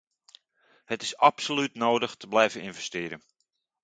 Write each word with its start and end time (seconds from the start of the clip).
Het 0.85 1.01
is 1.01 1.17
absoluut 1.17 1.73
nodig 1.73 2.15
te 2.15 2.27
blijven 2.27 2.61
investeren. 2.61 3.21